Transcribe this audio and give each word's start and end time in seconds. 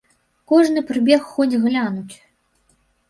Кожны 0.51 0.79
прыбег 0.89 1.21
хоць 1.33 1.59
глянуць. 1.67 2.15